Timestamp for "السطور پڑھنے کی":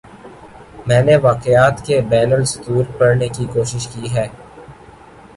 2.33-3.45